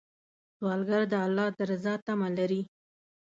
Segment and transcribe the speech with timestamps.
[0.57, 2.61] سوالګر د الله د رضا تمه لري